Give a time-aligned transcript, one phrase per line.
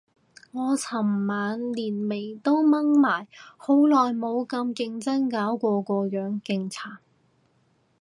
[0.53, 6.97] 我尋晚連眉都掹埋，好耐冇認真搞過個樣，勁殘